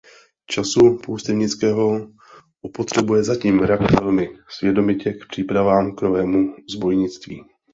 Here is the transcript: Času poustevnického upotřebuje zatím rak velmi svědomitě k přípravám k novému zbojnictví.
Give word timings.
Času 0.45 0.97
poustevnického 1.05 2.07
upotřebuje 2.61 3.23
zatím 3.23 3.59
rak 3.59 4.01
velmi 4.01 4.37
svědomitě 4.49 5.13
k 5.13 5.27
přípravám 5.29 5.95
k 5.95 6.01
novému 6.01 6.55
zbojnictví. 6.69 7.43